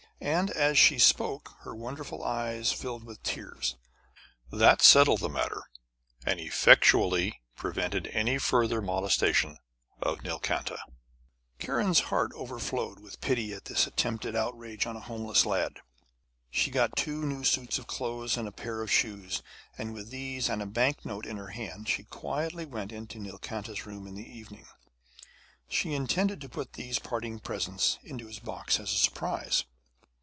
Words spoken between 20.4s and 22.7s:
and a banknote in her hand she quietly